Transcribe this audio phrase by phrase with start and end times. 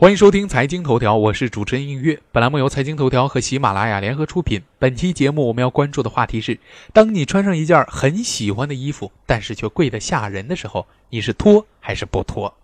[0.00, 2.20] 欢迎收听财经头条，我是主持人映月。
[2.30, 4.62] 本栏目由财经头条和喜马拉雅联合出品。
[4.78, 6.60] 本期节目我们要关注的话题是：
[6.92, 12.54] 当你穿上一件很喜欢的衣服，但是却贵得吓人的时候，你是脱还是不脱？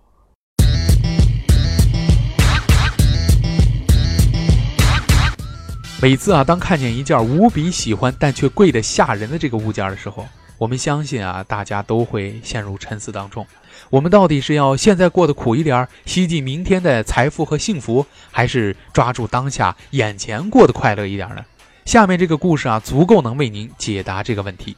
[6.00, 10.24] 每次啊，当看见一件无比喜欢但却贵得吓人的这个物件的时候，
[10.56, 13.44] 我们相信啊，大家都会陷入沉思当中。
[13.90, 21.44] 我们到底是要现在过得苦一点，希冀明天的财富和幸福，还是抓住当下眼前过得快乐一点呢？
[21.84, 24.76] 下面这个故事啊，足够能为您解答这个问题。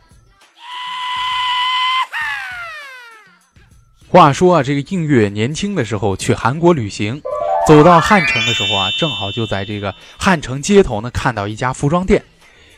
[4.08, 7.22] 话说啊，这个映月年轻的时候去韩国旅行。
[7.66, 12.24] 走到汉城的时候啊，正好就在这个汉城街头呢，看到一家服装店。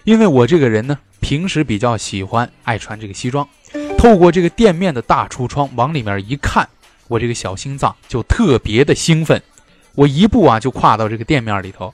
[0.05, 3.47] 因为我这个人呢，平时比较喜欢爱穿这个西装，
[3.99, 6.67] 透过这个店面的大橱窗往里面一看，
[7.09, 9.43] 我这个小心脏就特别的兴奋。
[9.97, 11.93] 我一步啊就跨到这个店面里头，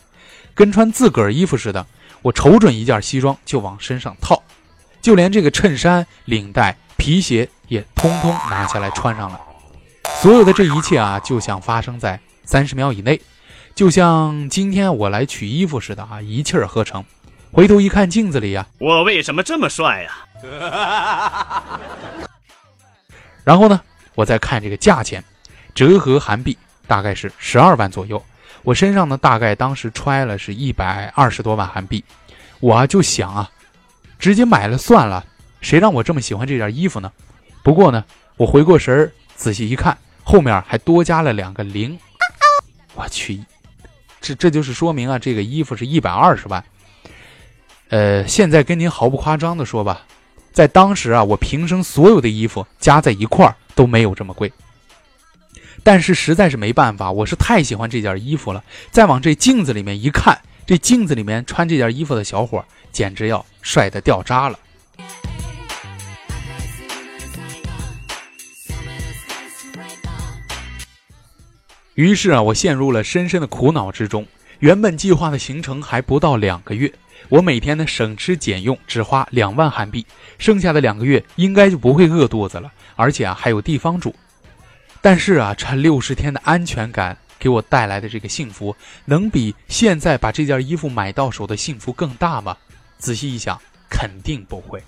[0.54, 1.86] 跟穿自个儿衣服似的，
[2.20, 4.42] 我瞅准一件西装就往身上套，
[5.00, 9.40] 就连这个衬衫、领带、皮鞋也通通拿下来穿上了。
[10.20, 12.20] 所有的这一切啊，就像发生在。
[12.46, 13.22] 三十秒以内，
[13.74, 17.02] 就像今天我来取衣服似的啊，一气儿呵成。
[17.54, 20.12] 回头一看镜子里呀，我为什么这么帅呀？
[23.44, 23.80] 然后呢，
[24.16, 25.22] 我再看这个价钱，
[25.72, 28.20] 折合韩币大概是十二万左右。
[28.64, 32.04] 我身上呢，大概当时揣了是一百二十多万韩币。
[32.58, 33.48] 我就想啊，
[34.18, 35.24] 直接买了算了，
[35.60, 37.12] 谁让我这么喜欢这件衣服呢？
[37.62, 38.04] 不过呢，
[38.36, 41.96] 我回过神儿，仔细一看，后面还多加了两个零。
[42.94, 43.44] 我去，
[44.20, 46.64] 这这就是说明啊，这个衣服是一百二十万。
[47.88, 50.06] 呃，现在跟您毫不夸张的说吧，
[50.52, 54.52] 在当时啊，我平生所有的衣服加在一块儿都没有这么贵。
[55.82, 58.64] 但是实在是没办法，我是太喜欢这件衣服了。
[58.90, 64.58] 再往这镜子里面一看，这镜子里面穿这件衣服的小伙简直要帅的掉渣了。
[71.94, 74.26] 于是啊，我陷入了深深的苦恼之中。
[74.60, 76.90] 原本计划的行程还不到两个月，
[77.28, 80.06] 我每天呢省吃俭用，只花两万韩币，
[80.38, 84.14] 剩下的两个月应该就不会饿肚子了，而且啊还有地方住。
[85.00, 88.74] 但是啊，这六十天的安全感给我带来的这个幸福，
[89.04, 92.56] 能比现在把这件衣服买到手的幸福更大吗？
[92.98, 94.82] 仔细一想，肯定不会。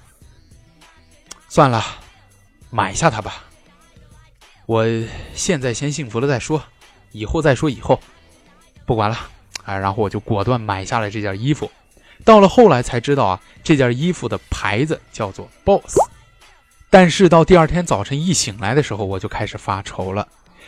[1.48, 1.84] 算了，
[2.70, 3.44] 买下它吧。
[4.64, 4.86] 我
[5.34, 6.62] 现在先幸福了再说。
[7.12, 8.00] 以后再说，以后
[8.84, 9.18] 不管了，
[9.64, 11.70] 哎，然后我就果断买下了这件衣服。
[12.24, 15.98] 到了后来才知道啊，这件衣服的牌子叫做 BOSS。
[16.88, 20.26] 但是到第二天早晨一醒来的时候，我就开始发愁了。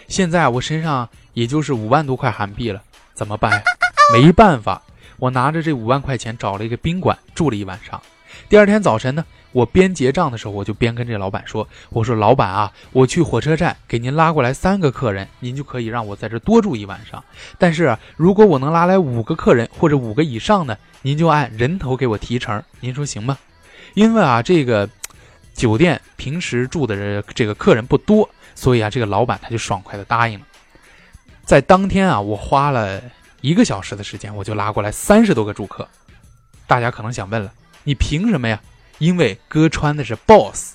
[0.08, 2.82] 现在我身上也就是五万多块韩币了，
[3.14, 3.62] 怎么办呀？
[4.12, 4.82] 没办法，
[5.18, 8.00] 我拿着这五万块钱找了一个宾馆住了一晚上。
[8.48, 9.24] 第二天早晨呢？
[9.52, 17.24] 我边结账的时候，我就边跟这老板说：“我说老板啊，我去火车站给您拉过来三个客人，您就可以让我在这多住一晚上。
[17.56, 22.62] 但是如果我能拉来五个客人或者五个以上呢，您就按人头给我提成。
[22.80, 23.38] 您说行吗？
[23.94, 24.88] 因为啊，这个
[25.54, 30.46] 酒店平时住的这个客人不多，所以啊，这个老板他就爽快的答应了。
[31.44, 33.02] 在当天啊，我花了
[33.40, 35.88] 一个小时的时间，我就拉过来三十多个住客。
[36.66, 37.52] 大家可能想问了，
[37.84, 38.60] 你凭什么呀？”
[38.98, 40.74] 因为哥穿的是 BOSS，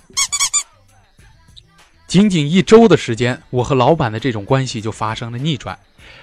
[2.14, 5.80] 仅仅一周的时间，我和老板的这种关系就发生了逆转。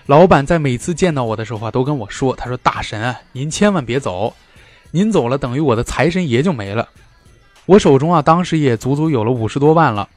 [0.06, 4.32] 老板在每次见到我的时候啊，都跟我说：“他说大神啊，您千万别走，
[4.92, 6.88] 您走了等于我的财神爷就没了。”
[7.66, 10.08] 我手中啊，当时也足足有了五十多万了。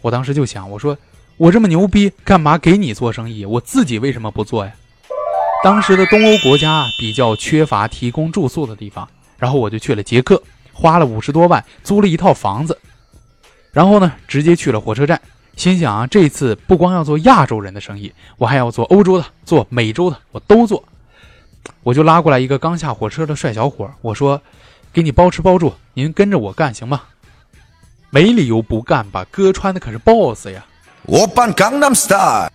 [0.00, 0.98] 我当时就想，我说
[1.36, 3.44] 我这么牛逼，干嘛给你做生意？
[3.44, 4.72] 我自己为什么不做呀？
[5.62, 9.08] 当时的东欧国家比较缺乏提供住宿的地方，
[9.38, 10.42] 然后我就去了捷克。
[10.72, 12.76] 花了五十多万租了一套房子，
[13.78, 15.20] 然后呢，直接去了火车站，
[15.54, 20.82] 心想啊，这次不光要做亚洲人的生意，我还要做欧洲的，做美洲的，我都做。
[21.84, 24.42] 我就拉过来一个刚下火车的帅小伙，我说
[24.92, 27.02] ：“给你包吃包住，您跟着我干行吗？”
[28.10, 29.24] 没理由不干吧？
[29.30, 30.66] 哥穿的可是 BOSS 呀！
[31.04, 32.50] 我扮 Gangnam Style。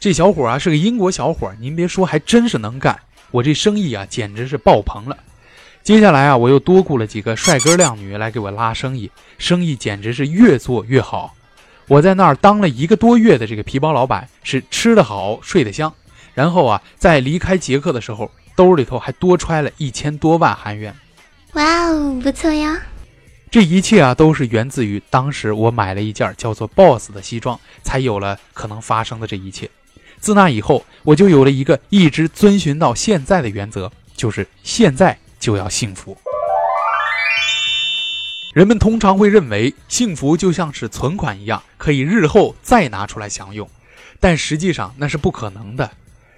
[0.00, 2.98] 这小伙啊是个英国小伙，您别说，还真是能干。
[3.30, 5.16] 我这生意啊简直是爆棚了。
[5.82, 11.34] 接下来啊，我又多雇了几个帅哥靓女来给我拉生意，生意简直是越做越好。
[11.88, 15.92] 我在那儿当了一个多月的这个皮包老板，是吃得好，睡得香。
[16.34, 20.94] 然后啊，在离开捷克的时候，兜里头还多揣了一千多万韩元。
[21.54, 22.80] 哇哦，不错呀！
[23.50, 29.68] 这一切啊，都是源自于当时我买了一件叫做 “BOSS” 的西装，才有了可能发生的这一切。
[30.20, 36.16] 自那以后，我就有了一个一直遵循到现在的原则，就是现在就要幸福。
[38.54, 43.68] 人们通常会认为幸福就像是存款一样，可以日后再拿出来享用，
[44.20, 45.90] 但实际上那是不可能的。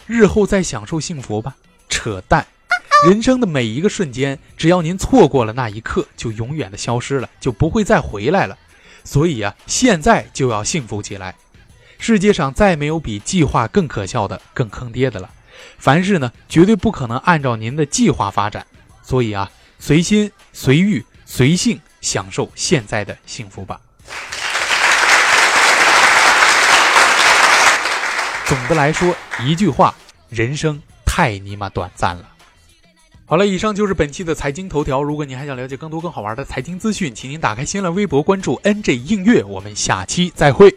[0.07, 1.57] 日后再享受幸福吧，
[1.89, 2.47] 扯淡！
[3.07, 8.57] 人生的每一个瞬间，只要您错过了那一刻，就永远的消失了，就不会再回来了。
[9.03, 11.35] 所以啊，现在就要幸福起来。
[11.99, 15.31] 世界上再没有比计划更可笑的、更坑爹的了。
[15.79, 18.67] 凡事呢，绝对不可能按照您的计划发展。
[19.05, 19.49] 所以啊，
[19.79, 21.81] 随心随欲随性。
[22.05, 23.81] 享受现在的幸福吧。
[28.45, 29.95] 总的来说，一句话，
[30.29, 32.29] 人生太尼玛短暂了。
[33.25, 35.03] 好了，以上就是本期的财经头条。
[35.03, 39.43] 如果您还想了解更多更好玩的财经资讯，请您打开新浪微博关注 NJ 映月。
[39.43, 40.77] 我们下期再会。